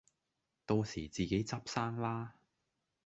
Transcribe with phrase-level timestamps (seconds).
[0.65, 2.33] 到時自己執生啦